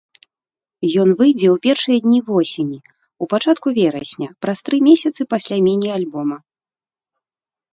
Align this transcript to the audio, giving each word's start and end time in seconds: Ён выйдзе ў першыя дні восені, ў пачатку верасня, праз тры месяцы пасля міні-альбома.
Ён 1.01 1.09
выйдзе 1.19 1.47
ў 1.55 1.57
першыя 1.65 1.97
дні 2.05 2.19
восені, 2.31 2.79
ў 3.21 3.23
пачатку 3.35 3.67
верасня, 3.79 4.29
праз 4.47 4.57
тры 4.71 4.77
месяцы 4.89 5.21
пасля 5.35 5.55
міні-альбома. 5.67 6.37